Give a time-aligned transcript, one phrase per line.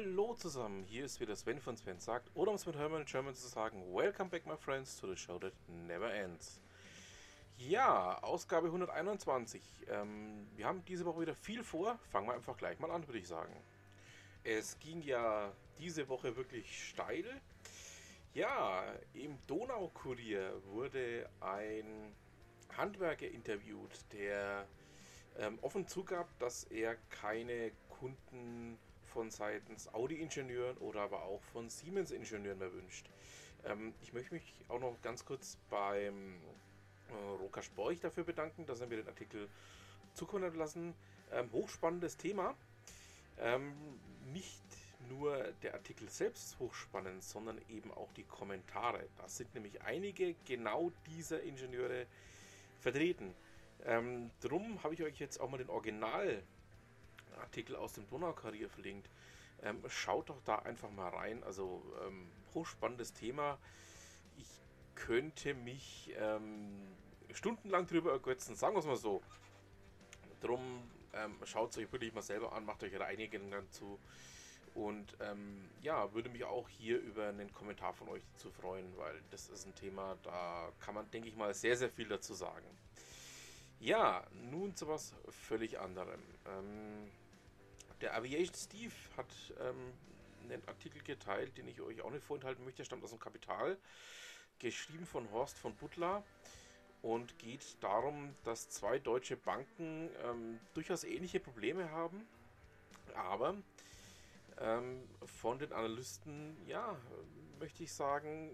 [0.00, 3.34] Hallo zusammen, hier ist wieder Sven von Sven sagt, oder um es mit Hermann German
[3.34, 6.60] zu sagen, Welcome back my friends to the show that never ends.
[7.56, 9.60] Ja, Ausgabe 121.
[9.88, 13.18] Ähm, wir haben diese Woche wieder viel vor, fangen wir einfach gleich mal an, würde
[13.18, 13.52] ich sagen.
[14.44, 17.24] Es ging ja diese Woche wirklich steil.
[18.34, 18.84] Ja,
[19.14, 22.14] im Donaukurier wurde ein
[22.76, 24.64] Handwerker interviewt, der
[25.40, 32.60] ähm, offen zugab, dass er keine Kunden von seitens Audi-Ingenieuren oder aber auch von Siemens-Ingenieuren
[32.60, 33.08] erwünscht.
[33.64, 36.34] Ähm, ich möchte mich auch noch ganz kurz beim
[37.10, 39.48] äh, Roka Sporch dafür bedanken, dass er mir den Artikel
[40.14, 40.94] zukommen hat lassen.
[41.32, 42.54] Ähm, hochspannendes Thema.
[43.38, 43.72] Ähm,
[44.32, 44.62] nicht
[45.08, 49.06] nur der Artikel selbst hochspannend, sondern eben auch die Kommentare.
[49.16, 52.06] Da sind nämlich einige genau dieser Ingenieure
[52.80, 53.34] vertreten.
[53.84, 56.42] Ähm, drum habe ich euch jetzt auch mal den Original
[57.34, 59.10] Artikel aus dem Donaukarier verlinkt.
[59.62, 61.42] Ähm, schaut doch da einfach mal rein.
[61.44, 63.58] Also ähm, hochspannendes Thema.
[64.36, 64.48] Ich
[64.94, 66.96] könnte mich ähm,
[67.32, 69.22] stundenlang drüber ergötzen, sagen wir es mal so.
[70.40, 73.98] Drum ähm, schaut es euch wirklich mal selber an, macht euch eure eigenen dazu.
[74.74, 79.20] Und ähm, ja, würde mich auch hier über einen Kommentar von euch zu freuen, weil
[79.30, 82.66] das ist ein Thema, da kann man, denke ich mal, sehr, sehr viel dazu sagen.
[83.80, 86.20] Ja, nun zu was völlig anderem.
[86.48, 87.10] Ähm,
[88.00, 89.26] der Aviation Steve hat
[89.60, 89.92] ähm,
[90.44, 92.78] einen Artikel geteilt, den ich euch auch nicht vorenthalten möchte.
[92.78, 93.76] Der stammt aus dem Kapital,
[94.58, 96.22] geschrieben von Horst von Butler
[97.02, 102.26] und geht darum, dass zwei deutsche Banken ähm, durchaus ähnliche Probleme haben,
[103.14, 103.56] aber
[104.60, 106.96] ähm, von den Analysten, ja,
[107.60, 108.50] möchte ich sagen,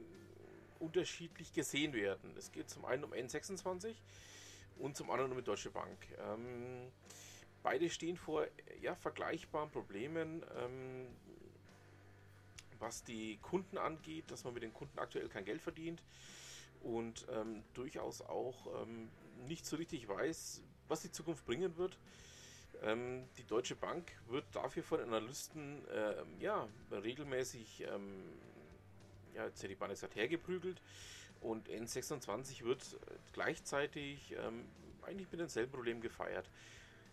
[0.78, 2.34] unterschiedlich gesehen werden.
[2.36, 3.94] Es geht zum einen um N26
[4.78, 5.96] und zum anderen um die Deutsche Bank.
[6.18, 6.90] Ähm,
[7.64, 8.46] Beide stehen vor
[8.82, 11.06] ja, vergleichbaren Problemen, ähm,
[12.78, 16.02] was die Kunden angeht, dass man mit den Kunden aktuell kein Geld verdient
[16.82, 19.08] und ähm, durchaus auch ähm,
[19.48, 21.98] nicht so richtig weiß, was die Zukunft bringen wird.
[22.82, 28.24] Ähm, die Deutsche Bank wird dafür von Analysten äh, ja, regelmäßig ähm,
[29.34, 30.82] ja, jetzt hätte die Bahn gesagt, hergeprügelt
[31.40, 32.98] und N26 wird
[33.32, 34.66] gleichzeitig ähm,
[35.00, 36.50] eigentlich mit denselben Problemen gefeiert.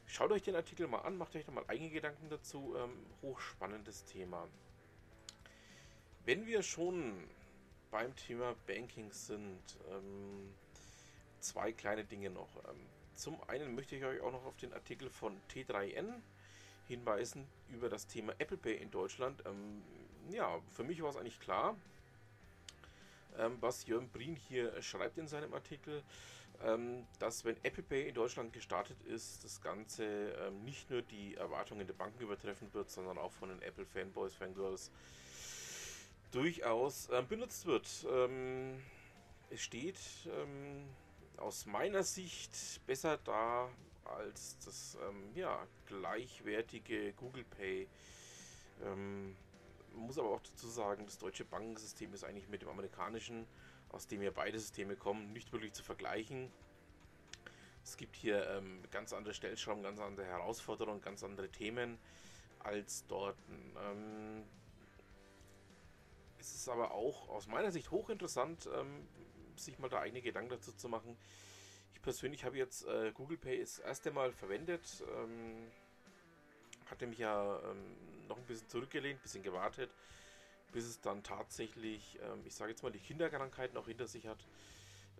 [0.07, 2.75] Schaut euch den Artikel mal an, macht euch nochmal eigene Gedanken dazu.
[2.77, 2.91] Ähm,
[3.21, 4.47] hochspannendes Thema.
[6.25, 7.27] Wenn wir schon
[7.91, 10.53] beim Thema Banking sind, ähm,
[11.39, 12.49] zwei kleine Dinge noch.
[12.69, 12.79] Ähm,
[13.15, 16.21] zum einen möchte ich euch auch noch auf den Artikel von T3N
[16.87, 19.43] hinweisen über das Thema Apple Pay in Deutschland.
[19.45, 19.81] Ähm,
[20.29, 21.75] ja, für mich war es eigentlich klar,
[23.37, 26.03] ähm, was Jörn Brien hier schreibt in seinem Artikel
[26.65, 31.35] ähm, dass wenn Apple Pay in Deutschland gestartet ist, das Ganze ähm, nicht nur die
[31.35, 34.91] Erwartungen der Banken übertreffen wird, sondern auch von den Apple Fanboys, Fangirls
[36.31, 37.87] durchaus ähm, benutzt wird.
[38.09, 38.81] Ähm,
[39.49, 40.87] es steht ähm,
[41.37, 43.69] aus meiner Sicht besser da
[44.05, 47.87] als das ähm, ja, gleichwertige Google Pay.
[48.83, 49.35] Man
[49.93, 53.45] muss aber auch dazu sagen, das deutsche Bankensystem ist eigentlich mit dem amerikanischen
[53.91, 56.51] aus dem ja beide Systeme kommen, nicht wirklich zu vergleichen.
[57.83, 61.97] Es gibt hier ähm, ganz andere Stellschrauben, ganz andere Herausforderungen, ganz andere Themen
[62.59, 63.37] als dort.
[63.49, 64.43] Ähm,
[66.39, 69.07] es ist aber auch aus meiner Sicht hochinteressant, ähm,
[69.55, 71.17] sich mal da eigene Gedanken dazu zu machen.
[71.93, 75.03] Ich persönlich habe jetzt äh, Google Pay das erste Mal verwendet.
[75.17, 75.71] Ähm,
[76.85, 79.93] hatte mich ja ähm, noch ein bisschen zurückgelehnt, ein bisschen gewartet
[80.71, 84.45] bis es dann tatsächlich, ähm, ich sage jetzt mal, die Kinderkrankheiten auch hinter sich hat.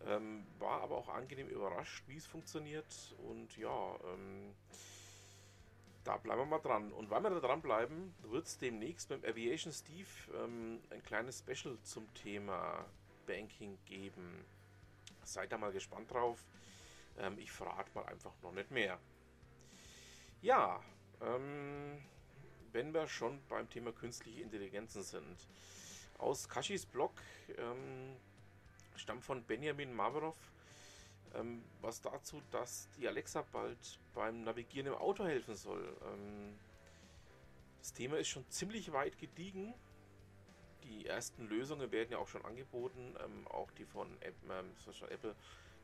[0.06, 3.16] Ähm, war aber auch angenehm überrascht, wie es funktioniert.
[3.28, 4.54] Und ja, ähm,
[6.04, 6.92] da bleiben wir mal dran.
[6.92, 11.78] Und weil wir da dranbleiben, wird es demnächst beim Aviation Steve ähm, ein kleines Special
[11.84, 12.86] zum Thema
[13.28, 14.46] Banking geben.
[15.24, 16.44] Seid da mal gespannt drauf.
[17.18, 18.98] Ähm, ich verrate mal einfach noch nicht mehr.
[20.42, 20.82] Ja,
[21.22, 22.04] ähm,
[22.74, 25.48] wenn wir schon beim Thema künstliche Intelligenzen sind.
[26.18, 27.14] Aus Kashis Blog
[27.58, 28.16] ähm,
[28.96, 30.36] stammt von Benjamin Maverov
[31.36, 35.96] ähm, was dazu, dass die Alexa bald beim Navigieren im Auto helfen soll.
[36.06, 36.58] Ähm,
[37.80, 39.74] das Thema ist schon ziemlich weit gediegen.
[40.84, 44.72] Die ersten Lösungen werden ja auch schon angeboten, ähm, auch die von ähm,
[45.10, 45.36] Apple,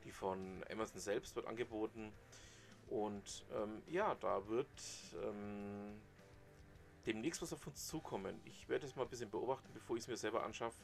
[0.03, 2.11] die von Amazon selbst wird angeboten.
[2.89, 4.67] Und ähm, ja, da wird
[5.23, 5.99] ähm,
[7.07, 8.39] demnächst was auf uns zukommen.
[8.45, 10.77] Ich werde es mal ein bisschen beobachten, bevor ich es mir selber anschaffe.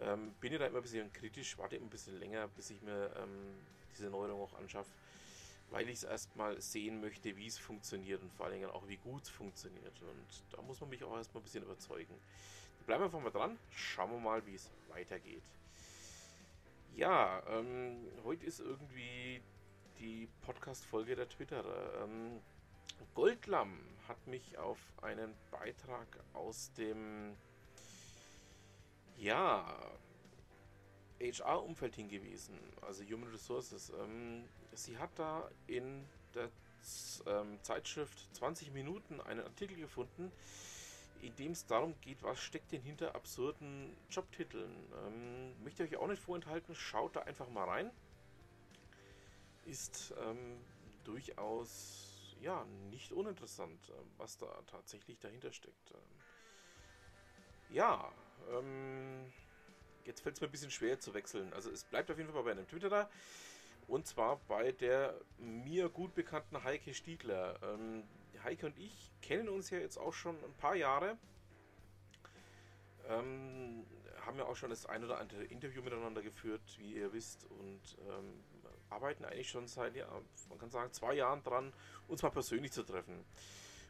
[0.00, 2.82] Ähm, bin ja da immer ein bisschen kritisch, warte immer ein bisschen länger, bis ich
[2.82, 3.54] mir ähm,
[3.92, 4.90] diese Neuerung auch anschaffe.
[5.70, 8.96] weil ich es erstmal sehen möchte, wie es funktioniert und vor allen Dingen auch, wie
[8.98, 10.00] gut es funktioniert.
[10.00, 12.14] Und da muss man mich auch erstmal ein bisschen überzeugen.
[12.86, 15.42] Bleiben wir einfach mal dran, schauen wir mal, wie es weitergeht.
[16.94, 19.42] Ja, ähm, heute ist irgendwie
[19.98, 22.04] die Podcast-Folge der Twitterer.
[22.04, 22.40] Ähm,
[23.14, 23.78] Goldlamm
[24.08, 27.36] hat mich auf einen Beitrag aus dem
[29.16, 29.74] ja,
[31.20, 33.90] HR-Umfeld hingewiesen, also Human Resources.
[33.90, 36.04] Ähm, sie hat da in
[36.34, 36.50] der
[37.26, 40.30] ähm, Zeitschrift 20 Minuten einen Artikel gefunden,
[41.22, 44.70] in dem es darum geht, was steckt denn hinter absurden Jobtiteln.
[45.06, 47.90] Ähm, möchte euch auch nicht vorenthalten, schaut da einfach mal rein.
[49.64, 50.58] Ist ähm,
[51.04, 55.90] durchaus ja nicht uninteressant, äh, was da tatsächlich dahinter steckt.
[55.90, 55.98] Ähm,
[57.70, 58.12] ja,
[58.50, 59.32] ähm,
[60.04, 61.52] jetzt fällt es mir ein bisschen schwer zu wechseln.
[61.52, 63.10] Also es bleibt auf jeden Fall bei einem Twitterer.
[63.88, 67.60] Und zwar bei der mir gut bekannten Heike Stiegler.
[67.62, 68.04] Ähm,
[68.42, 71.18] Heike und ich kennen uns ja jetzt auch schon ein paar Jahre.
[73.08, 73.86] Ähm,
[74.26, 77.96] haben ja auch schon das ein oder andere Interview miteinander geführt, wie ihr wisst, und
[78.08, 78.42] ähm,
[78.90, 80.06] arbeiten eigentlich schon seit, ja,
[80.48, 81.72] man kann sagen, zwei Jahren dran,
[82.08, 83.24] uns mal persönlich zu treffen.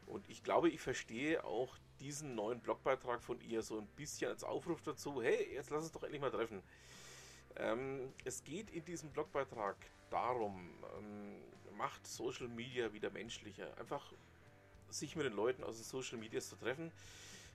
[0.05, 4.43] Und ich glaube, ich verstehe auch diesen neuen Blogbeitrag von ihr so ein bisschen als
[4.43, 6.63] Aufruf dazu, hey, jetzt lass uns doch endlich mal treffen.
[7.57, 9.75] Ähm, es geht in diesem Blogbeitrag
[10.09, 11.41] darum, ähm,
[11.75, 13.77] macht Social Media wieder menschlicher.
[13.77, 14.13] Einfach
[14.89, 16.91] sich mit den Leuten aus den Social Medias zu treffen.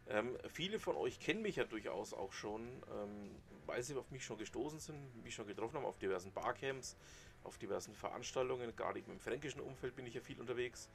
[0.08, 3.30] Ähm, viele von euch kennen mich ja durchaus auch schon, ähm,
[3.66, 6.96] weil sie auf mich schon gestoßen sind, mich schon getroffen haben auf diversen Barcamps,
[7.44, 8.74] auf diversen Veranstaltungen.
[8.74, 10.88] Gerade im fränkischen Umfeld bin ich ja viel unterwegs.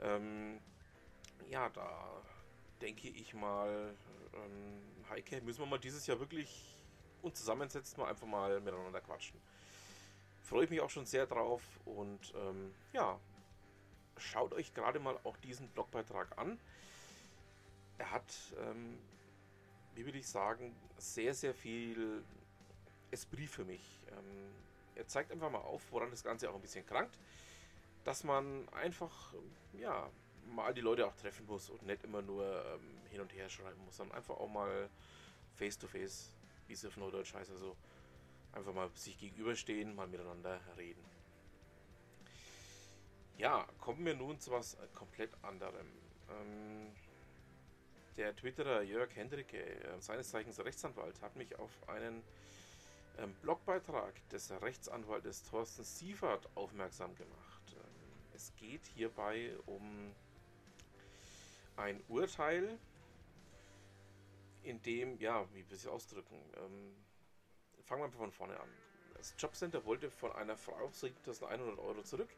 [0.00, 0.60] Ähm,
[1.50, 2.22] ja, da
[2.80, 3.94] denke ich mal,
[4.34, 6.76] ähm, Heike, müssen wir mal dieses Jahr wirklich
[7.22, 9.40] uns zusammensetzen, mal einfach mal miteinander quatschen.
[10.42, 13.18] Freue ich mich auch schon sehr drauf und ähm, ja,
[14.16, 16.58] schaut euch gerade mal auch diesen Blogbeitrag an.
[18.02, 18.98] Er hat, ähm,
[19.94, 22.24] wie will ich sagen, sehr, sehr viel
[23.12, 24.00] Esprit für mich.
[24.10, 24.50] Ähm,
[24.96, 27.16] er zeigt einfach mal auf, woran das Ganze auch ein bisschen krankt,
[28.02, 29.34] dass man einfach,
[29.74, 30.10] ja,
[30.46, 32.44] mal die Leute auch treffen muss und nicht immer nur
[32.74, 34.90] ähm, hin und her schreiben muss, sondern einfach auch mal
[35.54, 36.34] face to face,
[36.66, 37.76] wie es auf Neudeutsch heißt, also
[38.50, 41.04] einfach mal sich gegenüberstehen, mal miteinander reden.
[43.38, 45.86] Ja, kommen wir nun zu was komplett anderem.
[46.28, 46.90] Ähm,
[48.16, 52.22] der Twitterer Jörg Hendricke, äh, seines Zeichens Rechtsanwalt, hat mich auf einen
[53.18, 57.62] ähm, Blogbeitrag des Rechtsanwaltes Thorsten Siefert aufmerksam gemacht.
[57.72, 60.14] Ähm, es geht hierbei um
[61.76, 62.78] ein Urteil,
[64.62, 66.94] in dem, ja, wie wir es ausdrücken, ähm,
[67.84, 68.68] fangen wir einfach von vorne an.
[69.14, 72.30] Das Jobcenter wollte von einer Frau 7100 Euro zurück,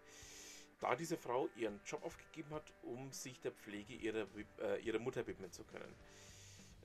[0.80, 4.26] da diese Frau ihren Job aufgegeben hat, um sich der Pflege ihrer,
[4.60, 5.94] äh, ihrer Mutter widmen zu können.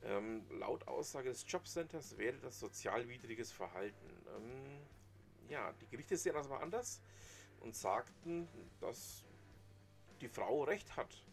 [0.04, 4.10] Ähm, laut Aussage des Jobcenters wäre das sozialwidriges Verhalten.
[4.38, 4.80] Ähm,
[5.50, 7.02] ja, die Gerichte sehen das aber anders
[7.60, 8.48] und sagten,
[8.80, 9.24] dass
[10.22, 11.24] die Frau recht hat.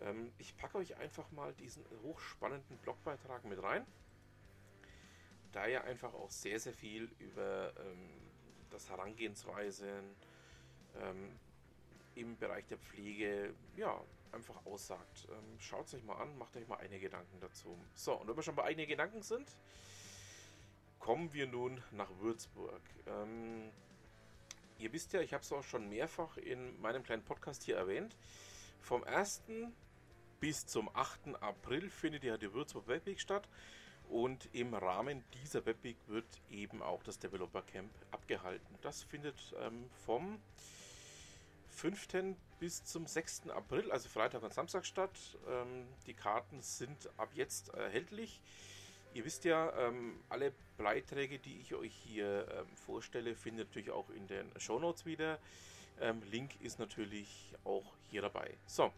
[0.00, 3.84] Ähm, ich packe euch einfach mal diesen hochspannenden Blogbeitrag mit rein,
[5.52, 8.10] da er einfach auch sehr, sehr viel über ähm,
[8.70, 10.14] das Herangehensweisen
[11.00, 11.38] ähm,
[12.18, 14.00] im Bereich der Pflege ja,
[14.32, 15.26] einfach aussagt.
[15.30, 17.78] Ähm, Schaut es euch mal an, macht euch mal eigene Gedanken dazu.
[17.94, 19.48] So, und wenn wir schon bei eigenen Gedanken sind,
[20.98, 22.82] kommen wir nun nach Würzburg.
[23.06, 23.70] Ähm,
[24.78, 28.16] ihr wisst ja, ich habe es auch schon mehrfach in meinem kleinen Podcast hier erwähnt.
[28.80, 29.42] Vom 1
[30.40, 31.40] bis zum 8.
[31.40, 33.48] April findet ja die Würzburg Webweek statt
[34.08, 38.78] und im Rahmen dieser Webweek wird eben auch das Developer Camp abgehalten.
[38.82, 40.40] Das findet ähm, vom
[41.78, 42.08] 5.
[42.58, 43.50] bis zum 6.
[43.50, 45.16] April, also Freitag und Samstag statt.
[45.48, 48.40] Ähm, die Karten sind ab jetzt erhältlich.
[49.14, 54.10] Ihr wisst ja, ähm, alle Beiträge, die ich euch hier ähm, vorstelle, findet natürlich auch
[54.10, 55.38] in den Show Notes wieder.
[56.00, 58.54] Ähm, Link ist natürlich auch hier dabei.
[58.66, 58.92] So,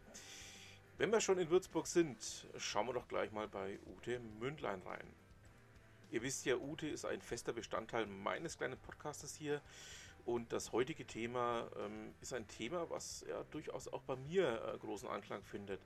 [0.97, 5.07] wenn wir schon in Würzburg sind, schauen wir doch gleich mal bei Ute Mündlein rein.
[6.11, 9.61] Ihr wisst ja, Ute ist ein fester Bestandteil meines kleinen Podcastes hier.
[10.25, 14.79] Und das heutige Thema ähm, ist ein Thema, was ja durchaus auch bei mir äh,
[14.79, 15.81] großen Anklang findet.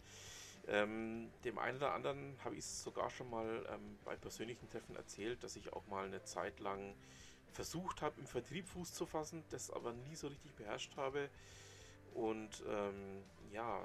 [0.67, 4.97] Ähm, dem einen oder anderen habe ich es sogar schon mal ähm, bei persönlichen Treffen
[4.97, 6.95] erzählt, dass ich auch mal eine Zeit lang
[7.53, 11.29] versucht habe, im Vertrieb Fuß zu fassen, das aber nie so richtig beherrscht habe.
[12.15, 13.23] Und ähm,
[13.53, 13.83] ja,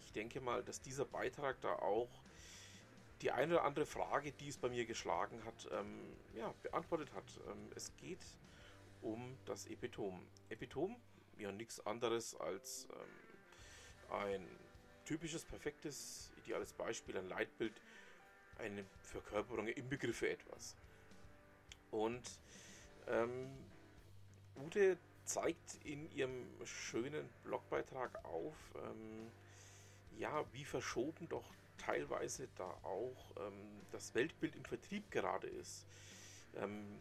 [0.00, 2.08] ich denke mal, dass dieser Beitrag da auch
[3.22, 7.24] die eine oder andere Frage, die es bei mir geschlagen hat, ähm, ja, beantwortet hat.
[7.48, 8.24] Ähm, es geht
[9.02, 10.26] um das Epitom.
[10.48, 10.96] Epitom,
[11.38, 14.48] ja nichts anderes als ähm, ein
[15.04, 17.80] typisches, perfektes, ideales Beispiel, ein Leitbild,
[18.58, 20.76] eine Verkörperung im Begriff etwas.
[21.90, 22.22] Und
[23.06, 23.48] ähm,
[24.56, 29.30] Ute zeigt in ihrem schönen Blogbeitrag auf, ähm,
[30.18, 35.86] ja, wie verschoben doch teilweise da auch ähm, das Weltbild im Vertrieb gerade ist.
[36.56, 36.98] Ähm,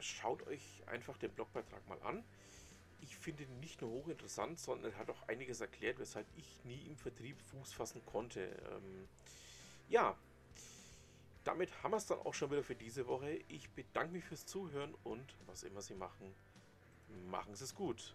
[0.00, 2.24] schaut euch einfach den Blogbeitrag mal an.
[3.00, 6.86] Ich finde ihn nicht nur hochinteressant, sondern er hat auch einiges erklärt, weshalb ich nie
[6.86, 8.40] im Vertrieb Fuß fassen konnte.
[8.70, 9.08] Ähm,
[9.88, 10.16] ja,
[11.44, 13.40] damit haben wir es dann auch schon wieder für diese Woche.
[13.48, 16.34] Ich bedanke mich fürs Zuhören und was immer Sie machen,
[17.30, 18.14] machen Sie es gut.